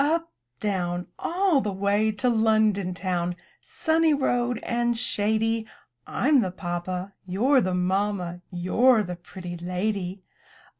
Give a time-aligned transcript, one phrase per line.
[0.03, 1.05] Up, down!
[1.19, 5.67] All the way to London town— Sunny road and shady.
[6.07, 8.39] Fm the papa, You're the ma'ma.
[8.49, 10.23] You're the pretty lady!